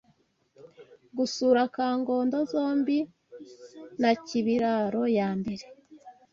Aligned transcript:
gusura 1.17 1.61
Kangondo 1.75 2.37
zombi 2.51 2.97
na 4.01 4.11
Kibiraro 4.25 5.03
ya 5.17 5.29
mbere 5.39 5.65